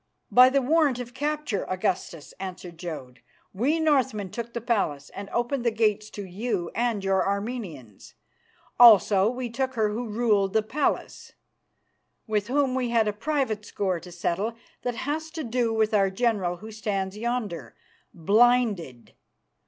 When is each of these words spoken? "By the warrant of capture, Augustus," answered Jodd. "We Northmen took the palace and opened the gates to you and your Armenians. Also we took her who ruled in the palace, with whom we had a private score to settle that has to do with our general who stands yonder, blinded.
"By 0.31 0.49
the 0.49 0.63
warrant 0.63 0.97
of 0.97 1.13
capture, 1.13 1.63
Augustus," 1.69 2.33
answered 2.39 2.79
Jodd. 2.79 3.19
"We 3.53 3.79
Northmen 3.79 4.31
took 4.31 4.53
the 4.53 4.59
palace 4.59 5.11
and 5.11 5.29
opened 5.29 5.63
the 5.63 5.69
gates 5.69 6.09
to 6.09 6.25
you 6.25 6.71
and 6.73 7.03
your 7.03 7.23
Armenians. 7.23 8.15
Also 8.79 9.29
we 9.29 9.47
took 9.47 9.75
her 9.75 9.89
who 9.89 10.07
ruled 10.07 10.53
in 10.57 10.63
the 10.63 10.67
palace, 10.67 11.33
with 12.25 12.47
whom 12.47 12.73
we 12.73 12.89
had 12.89 13.07
a 13.07 13.13
private 13.13 13.63
score 13.63 13.99
to 13.99 14.11
settle 14.11 14.55
that 14.81 14.95
has 14.95 15.29
to 15.29 15.43
do 15.43 15.71
with 15.71 15.93
our 15.93 16.09
general 16.09 16.55
who 16.57 16.71
stands 16.71 17.15
yonder, 17.15 17.75
blinded. 18.11 19.13